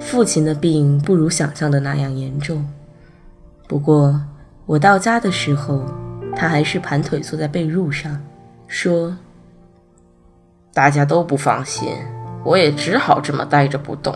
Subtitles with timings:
[0.00, 2.66] 父亲的病不如想象的那样严重，
[3.68, 4.20] 不过
[4.66, 5.84] 我到家的时候，
[6.34, 8.20] 他还是盘腿坐在被褥上，
[8.66, 9.16] 说
[10.74, 11.94] ：“大家都不放心，
[12.44, 14.12] 我也只好这么待着不动。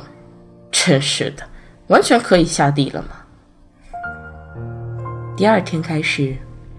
[0.72, 1.44] 真是的，
[1.86, 3.08] 完全可以下地了吗？”
[5.36, 6.36] 第二天开始，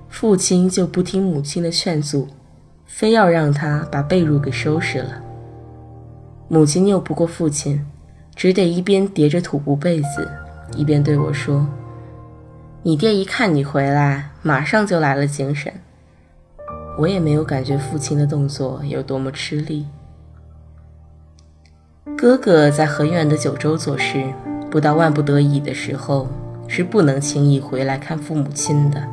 [0.09, 2.28] 父亲就不听母亲的劝阻，
[2.86, 5.22] 非要让他把被褥给收拾了。
[6.50, 7.86] 母亲拗不过父亲。
[8.36, 10.30] 只得一边叠着土布被子，
[10.75, 11.66] 一边对我说
[12.83, 15.72] ：“你爹一看你回来，马上就来了精神。”
[16.97, 19.86] 我也没有感觉父亲的动作有多么吃力。
[22.17, 24.23] 哥哥在很远的九州做事，
[24.72, 26.28] 不到万不得已的时候，
[26.67, 29.03] 是不能轻易回来看父母亲的。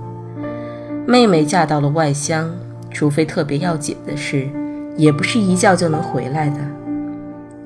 [1.06, 2.54] 妹妹嫁到了外乡，
[2.90, 4.48] 除非特别要紧的事，
[4.96, 6.58] 也不是一觉就能回来的。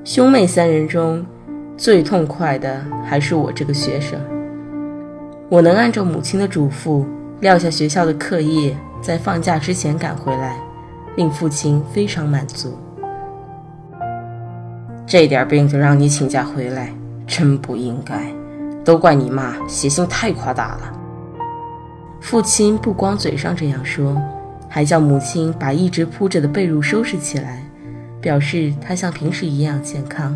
[0.02, 1.27] 兄妹三人中，
[1.77, 4.19] 最痛快的还是我这个学生，
[5.50, 7.05] 我能按照母亲的嘱咐
[7.41, 10.56] 撂下学校的课业，在放假之前赶回来，
[11.17, 12.78] 令父亲非常满足。
[15.06, 16.90] 这点病就让你请假回来，
[17.27, 18.33] 真不应该，
[18.83, 20.92] 都怪你妈写信太夸大了。
[22.22, 24.17] 父亲不光嘴上这样说，
[24.67, 27.62] 还叫母亲把一直铺着的被褥收拾起来，
[28.18, 30.34] 表示他像平时一样健康。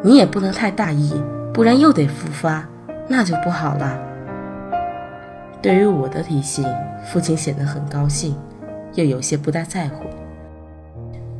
[0.00, 1.12] 你也不能太大意，
[1.52, 2.66] 不然又得复发，
[3.08, 3.98] 那就不好了。
[5.60, 6.64] 对于我的提醒，
[7.04, 8.36] 父亲显得很高兴，
[8.94, 10.04] 又有些不大在乎。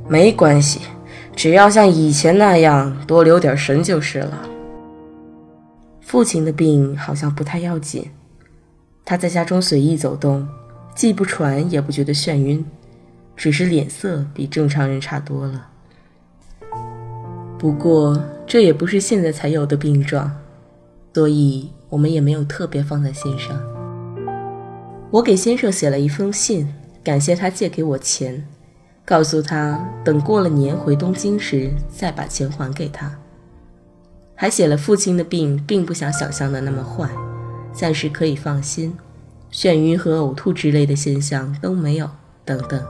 [0.09, 0.81] 没关系，
[1.37, 4.39] 只要像以前那样多留点神就是了。
[6.01, 8.11] 父亲的病好像不太要紧，
[9.05, 10.49] 他在家中随意走动，
[10.97, 12.67] 既不喘也不觉得眩晕，
[13.37, 15.69] 只是脸色比正常人差多了。
[17.57, 18.21] 不过。
[18.49, 20.35] 这也不是现在才有的病状，
[21.13, 23.61] 所以我们也没有特别放在心上。
[25.11, 28.49] 我给先生写了一封信，感谢他借给我钱，
[29.05, 33.15] 告诉他等过了年回东京时再把钱还给他。
[34.35, 37.11] 还写了父亲的病并不像想象的那么坏，
[37.75, 38.97] 暂时可以放心，
[39.53, 42.09] 眩晕和呕吐之类的现象都没有，
[42.47, 42.83] 等等。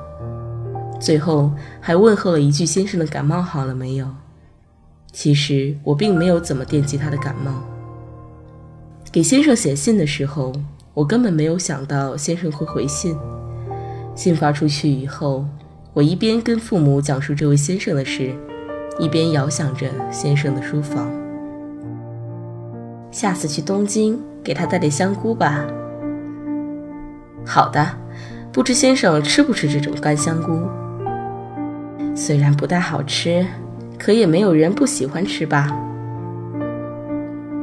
[1.01, 4.07] 最后还问候了一句先生的感冒好了没有。
[5.21, 7.51] 其实我并没有怎么惦记他的感冒。
[9.11, 10.53] 给先生写信的时候，
[10.95, 13.17] 我根本没有想到先生会回信。
[14.15, 15.45] 信发出去以后，
[15.93, 18.33] 我一边跟父母讲述这位先生的事，
[19.01, 21.11] 一边遥想着先生的书房。
[23.11, 25.67] 下次去东京，给他带点香菇吧。
[27.45, 27.85] 好的，
[28.53, 30.63] 不知先生吃不吃这种干香菇？
[32.15, 33.45] 虽然不太好吃。
[33.99, 35.77] 可也没有人不喜欢吃吧？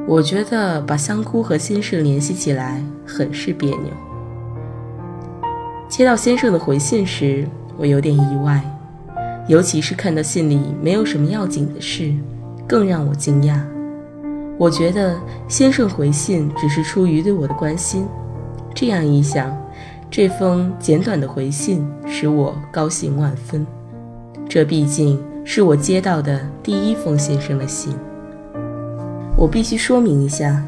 [0.08, 3.90] 我觉得把香菇和先生联系起来很是别扭。
[5.88, 7.48] 接到先生的回信时，
[7.78, 8.62] 我有点意外，
[9.48, 12.14] 尤其是看到信里没有什么要紧的事，
[12.68, 13.60] 更让我惊讶。
[14.58, 15.18] 我觉得
[15.48, 18.06] 先生回信只是出于对我的关心，
[18.74, 19.56] 这样一想，
[20.12, 23.66] 这封简短的回信使我高兴万分。
[24.48, 25.20] 这毕竟……
[25.48, 27.96] 是我接到的第一封先生的信。
[29.38, 30.66] 我必须说明一下，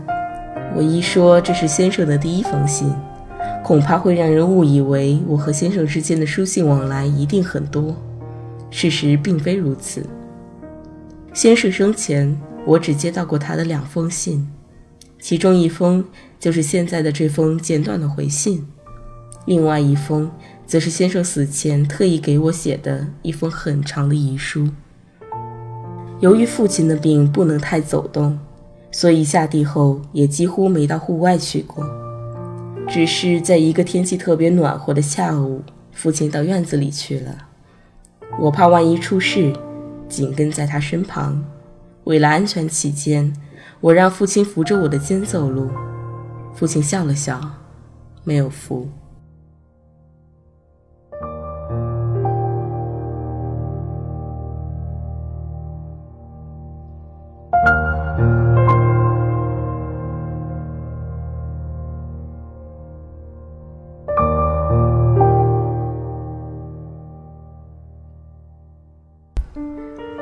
[0.75, 2.93] 我一说这是先生的第一封信，
[3.63, 7.95] 恐怕会让人误以为我和先生之间的书信往来一定很多。
[8.69, 10.05] 事实并非如此。
[11.33, 14.47] 先生生前，我只接到过他的两封信，
[15.19, 16.05] 其中一封
[16.39, 18.67] 就是现在的这封简短的回信，
[19.47, 20.29] 另外一封
[20.67, 24.67] 则是先生死前特意给我写的一封很长的遗书。
[26.19, 28.37] 由于父亲的病不能太走动，
[28.91, 31.85] 所以下地后也几乎没到户外去过。
[32.89, 35.61] 只是在一个天气特别暖和的下午，
[35.91, 37.37] 父亲到院子里去了。
[38.39, 39.53] 我怕万一出事，
[40.09, 41.43] 紧跟在他身旁。
[42.03, 43.33] 为了安全起见，
[43.79, 45.69] 我让父亲扶着我的肩走路。
[46.53, 47.39] 父亲笑了笑，
[48.23, 48.89] 没有扶。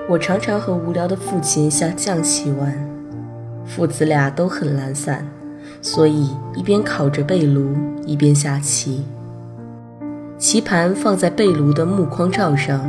[0.08, 2.72] 我常常和无聊的父亲下象棋玩，
[3.66, 5.28] 父子俩都很懒散，
[5.82, 7.76] 所以一边烤着被炉，
[8.06, 9.04] 一边下棋。
[10.38, 12.88] 棋盘放在被炉的木框罩上，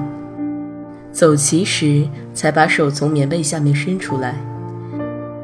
[1.11, 4.35] 走棋时才把手从棉被下面伸出来。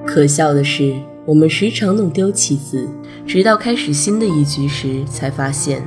[0.05, 0.95] 可笑的是，
[1.25, 2.87] 我们时常弄丢棋子，
[3.27, 5.83] 直到开始新的一局时才发现。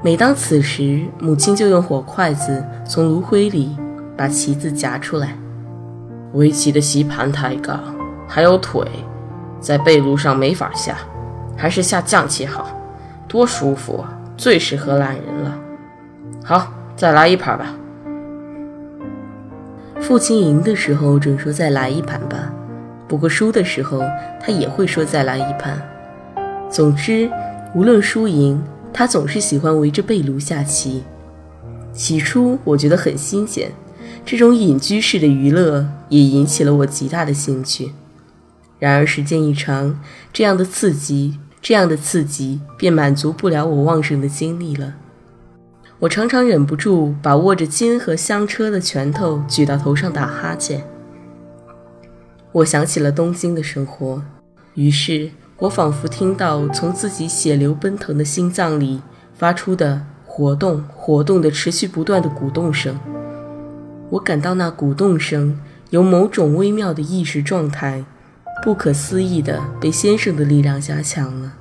[0.00, 3.76] 每当此时，母亲就用火筷子从炉灰里。
[4.18, 5.34] 把棋子夹出来。
[6.34, 7.78] 围棋的棋盘太高，
[8.26, 8.84] 还有腿，
[9.60, 10.98] 在背炉上没法下，
[11.56, 12.68] 还是下象棋好，
[13.28, 14.12] 多舒服啊！
[14.36, 15.58] 最适合懒人了。
[16.44, 17.74] 好，再来一盘吧。
[20.00, 22.52] 父亲赢的时候准说再来一盘吧，
[23.06, 24.02] 不过输的时候
[24.40, 25.80] 他也会说再来一盘。
[26.68, 27.30] 总之，
[27.74, 28.62] 无论输赢，
[28.92, 31.04] 他总是喜欢围着被炉下棋。
[31.92, 33.72] 起初我觉得很新鲜。
[34.24, 37.92] 这种隐居式的娱乐也引起了我极大的兴趣。
[38.78, 40.00] 然而时间一长，
[40.32, 44.94] 这样的刺激，这样的刺激便满足不了我旺盛的精力了。
[46.00, 50.84] 我常常忍不住把握着金和香车的拳头举到头上打哈欠。
[52.52, 54.22] 我想起了东京的生活，
[54.74, 59.02] 于是我仿佛听到从自己血流奔腾的心脏里
[59.34, 62.96] 发出的活动、活动的持续不断的鼓动声。
[64.10, 65.60] 我感到那鼓动声
[65.90, 68.04] 有某种微妙的意识状态，
[68.62, 71.54] 不可思议地被先生的力量加强了。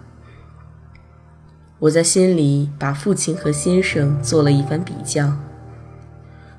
[1.79, 5.33] 我在心里把父亲和先生做了一番比较。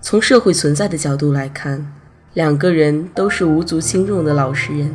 [0.00, 1.92] 从社会存在的角度来看，
[2.34, 4.90] 两个人都是无足轻重的老实人；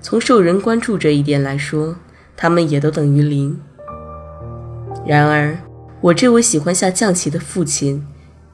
[0.00, 1.96] 从受人关注这一点来说，
[2.36, 3.58] 他们也都等于零。
[5.06, 5.58] 然而，
[6.02, 8.06] 我这位喜欢下象棋的父亲。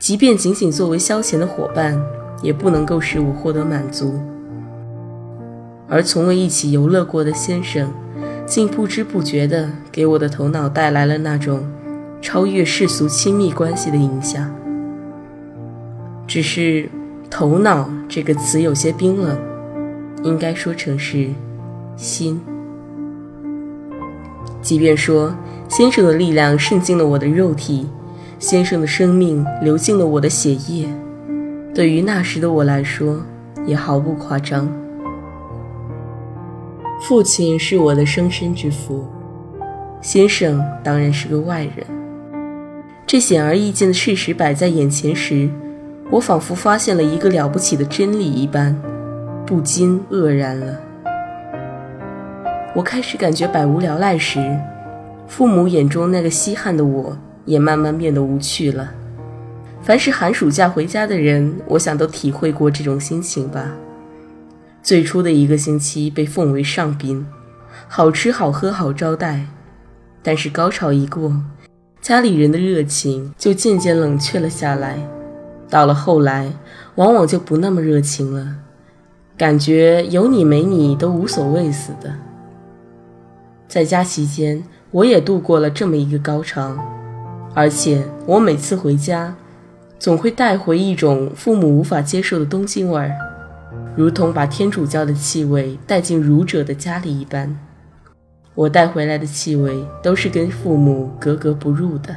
[0.03, 1.97] 即便仅仅作为消遣的伙伴，
[2.43, 4.19] 也不能够使我获得满足。
[5.89, 7.89] 而从未一起游乐过的先生，
[8.45, 11.65] 竟不知不觉地给我的头脑带来了那种
[12.21, 14.53] 超越世俗亲密关系的影响。
[16.27, 16.89] 只是
[17.31, 19.39] “头脑”这个词有些冰冷，
[20.25, 21.29] 应该说成是
[21.95, 22.41] 心。
[24.61, 25.33] 即便说
[25.69, 27.87] 先生的力量渗进了我的肉体。
[28.43, 30.89] 先生的生命流进了我的血液，
[31.73, 33.23] 对于那时的我来说，
[33.65, 34.69] 也毫不夸张。
[37.01, 39.07] 父亲是我的生身之父，
[40.01, 41.87] 先生当然是个外人。
[43.07, 45.49] 这显而易见的事实摆在眼前时，
[46.11, 48.77] 我仿佛发现了一个了不起的真理一般，
[49.47, 50.81] 不禁愕然了。
[52.75, 54.59] 我开始感觉百无聊赖时，
[55.29, 57.17] 父母眼中那个稀罕的我。
[57.45, 58.93] 也慢慢变得无趣了。
[59.83, 63.73] 凡是寒暑假回家的人，我想都体会过这种心情吧。
[64.83, 67.27] 最初的一个星期被奉为上宾，
[67.89, 69.47] 好吃好喝好招待。
[70.23, 71.43] 但是高潮一过，
[72.01, 74.99] 家里人的热情就渐渐冷却了下来。
[75.69, 76.53] 到了后来，
[76.95, 78.57] 往往就不那么热情了，
[79.37, 82.15] 感觉有你没你都无所谓似的。
[83.67, 86.77] 在家期间，我也度过了这么一个高潮。
[87.55, 89.37] 而且我每次回家，
[89.99, 93.15] 总会带回一种父母无法接受的东京味儿，
[93.95, 97.59] 如同把天主教的气味带进儒者的家里一般。
[98.55, 102.17] 我带回来的气味都是跟父母格格不入的。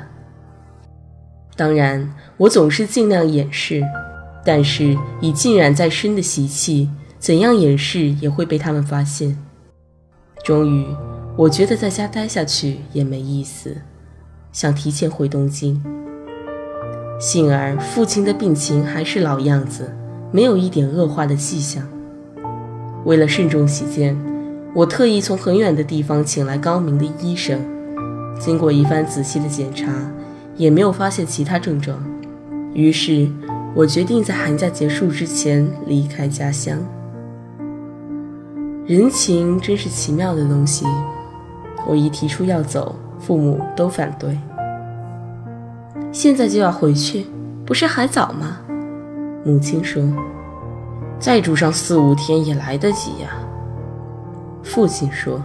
[1.56, 3.82] 当然，我总是尽量掩饰，
[4.44, 6.90] 但是以浸染在身的习气，
[7.20, 9.38] 怎样掩饰也会被他们发现。
[10.44, 10.86] 终于，
[11.38, 13.76] 我觉得在家待下去也没意思。
[14.56, 15.84] 想提前回东京。
[17.20, 19.94] 幸而父亲的病情还是老样子，
[20.32, 21.86] 没有一点恶化的迹象。
[23.04, 24.18] 为了慎重起见，
[24.74, 27.60] 我特意从很远的地方请来高明的医生，
[28.40, 29.92] 经过一番仔细的检查，
[30.56, 32.02] 也没有发现其他症状。
[32.74, 33.30] 于是，
[33.76, 36.80] 我决定在寒假结束之前离开家乡。
[38.88, 40.86] 人情真是奇妙的东西。
[41.86, 44.38] 我一提出要走，父母都反对。
[46.12, 47.26] 现在就要回去，
[47.66, 48.60] 不是还早吗？
[49.44, 50.04] 母亲说
[51.20, 53.30] ：“再住上四五天也来得及呀。”
[54.64, 55.42] 父亲说：“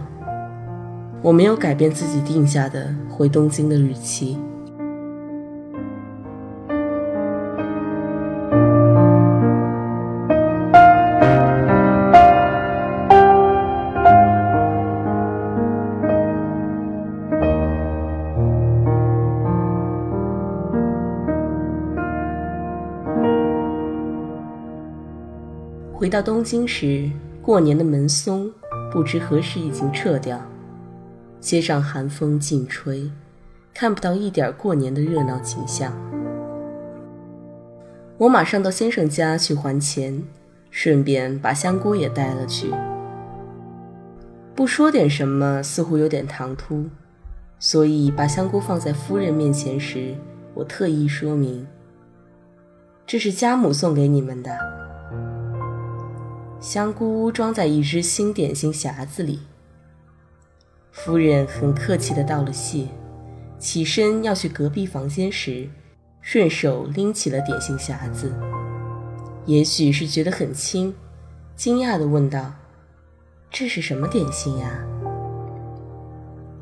[1.21, 4.37] 我没有改变自己定下的回东京的日期。”
[26.01, 27.07] 回到东京时，
[27.43, 28.51] 过年的门松
[28.91, 30.41] 不知何时已经撤掉，
[31.39, 33.07] 街上寒风劲吹，
[33.71, 35.93] 看不到一点过年的热闹景象。
[38.17, 40.23] 我马上到先生家去还钱，
[40.71, 42.73] 顺便把香锅也带了去。
[44.55, 46.85] 不说点什么似乎有点唐突，
[47.59, 50.15] 所以把香锅放在夫人面前时，
[50.55, 51.67] 我特意说明
[53.05, 54.57] ：“这是家母送给你们的。”
[56.61, 59.39] 香菇装在一只新点心匣子里。
[60.91, 62.87] 夫人很客气地道了谢，
[63.57, 65.67] 起身要去隔壁房间时，
[66.21, 68.31] 顺手拎起了点心匣子。
[69.47, 70.93] 也许是觉得很轻，
[71.55, 72.53] 惊讶地问道
[73.49, 74.85] ：“这是什么点心呀？”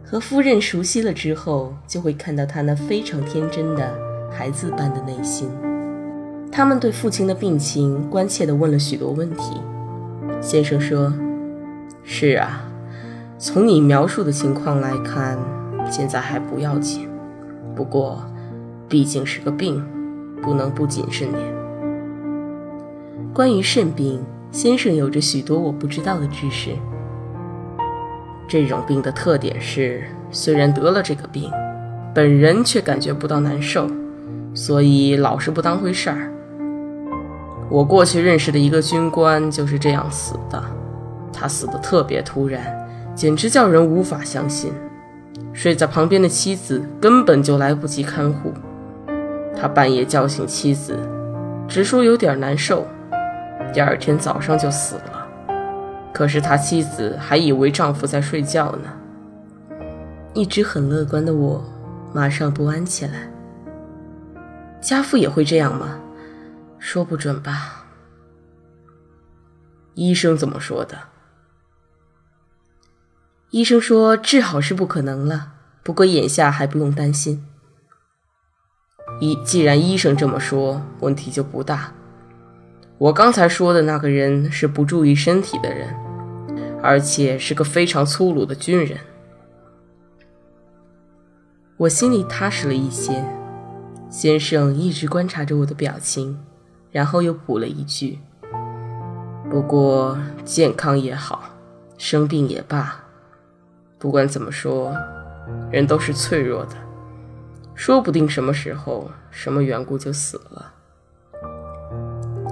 [0.01, 3.93] 和夫人熟悉了之后，就会看到她那非常天真的
[4.31, 5.51] 孩子般的内心。
[6.49, 9.61] 他们对父亲的病情关切地问了许多问题。
[10.41, 11.13] 先生说
[12.01, 12.63] ：“是啊，
[13.37, 15.37] 从你描述的情况来看，
[15.91, 17.09] 现在还不要紧。
[17.75, 18.23] 不过，
[18.87, 19.85] 毕竟是个病，
[20.41, 21.43] 不能不谨慎点。
[23.33, 26.71] 关于肾病，先生有着许多我不知道的知识。
[28.47, 31.51] 这种病的特点是，虽然得了这个病，
[32.15, 33.87] 本人却感觉不到难受，
[34.53, 36.31] 所以老是不当回事儿。”
[37.69, 40.63] 我过去认识的一个军官就是这样死的，
[41.31, 42.61] 他死的特别突然，
[43.13, 44.73] 简直叫人无法相信。
[45.53, 48.53] 睡在旁边的妻子根本就来不及看护，
[49.55, 50.97] 他半夜叫醒妻子，
[51.67, 52.85] 直说有点难受，
[53.73, 55.27] 第二天早上就死了。
[56.11, 58.89] 可是他妻子还以为丈夫在睡觉呢。
[60.33, 61.63] 一直很乐观的我，
[62.13, 63.29] 马上不安起来。
[64.81, 65.99] 家父也会这样吗？
[66.79, 67.85] 说不准吧。
[69.95, 70.97] 医生怎么说的？
[73.51, 77.45] 医生说治好是不可能了，不过眼下还不用担心。
[79.19, 81.93] 医既然医生这么说，问题就不大。
[82.97, 85.93] 我刚才说的那个人是不注意身体的人，
[86.81, 88.99] 而且是个非常粗鲁的军人。
[91.77, 93.25] 我心里踏实了一些。
[94.09, 96.39] 先生一直观察着我的表情。
[96.91, 98.19] 然后又补了一句
[99.49, 101.43] ：“不过健康也好，
[101.97, 103.03] 生病也罢，
[103.97, 104.95] 不管怎么说，
[105.71, 106.75] 人都是脆弱的，
[107.75, 110.73] 说不定什么时候、什么缘故就死了。”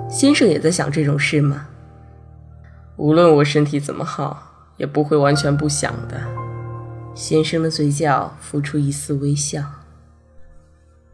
[0.09, 1.67] 先生也在想这种事吗？
[2.95, 6.19] 无论我身体怎么好，也不会完全不想的。
[7.13, 9.63] 先生的嘴角浮出一丝微笑。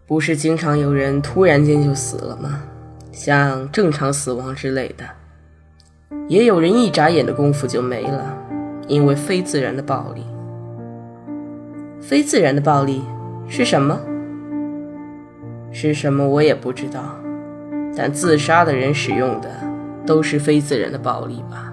[0.05, 2.61] 不是经常有人突然间就死了吗？
[3.13, 5.05] 像正常死亡之类的，
[6.27, 8.35] 也有人一眨眼的功夫就没了，
[8.87, 10.25] 因为非自然的暴力。
[12.01, 13.03] 非自然的暴力
[13.47, 13.99] 是什么？
[15.71, 17.15] 是什么我也不知道，
[17.95, 19.49] 但自杀的人使用的
[20.07, 21.71] 都是非自然的暴力吧？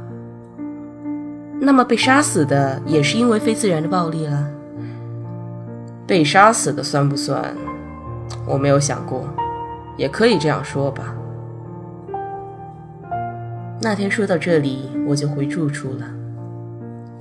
[1.59, 4.47] 那么被杀死的也是因为非自然的暴力了？
[6.07, 7.57] 被杀死的算不算？
[8.47, 9.25] 我没有想过，
[9.97, 11.17] 也可以这样说吧。
[13.83, 16.05] 那天说到这里，我就回住处了。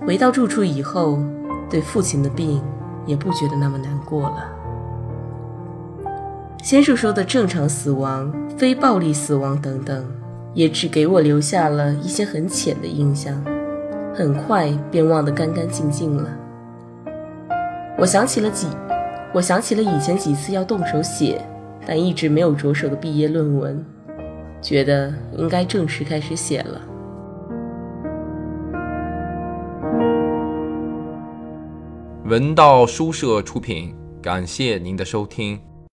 [0.05, 1.17] 回到住处以后，
[1.69, 2.61] 对父亲的病
[3.05, 4.49] 也不觉得那么难过了。
[6.61, 10.05] 先生说的正常死亡、非暴力死亡等等，
[10.53, 13.41] 也只给我留下了一些很浅的印象，
[14.13, 16.29] 很快便忘得干干净净了。
[17.97, 18.67] 我想起了几，
[19.33, 21.41] 我想起了以前几次要动手写，
[21.85, 23.85] 但一直没有着手的毕业论文。
[24.61, 26.81] 觉得应该正式开始写了。
[32.25, 35.59] 文道书社出品，感谢您的收听。